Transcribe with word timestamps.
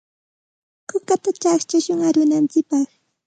Kukata 0.89 1.29
chaqchashun 1.41 1.99
arunantsikpaq. 2.07 2.87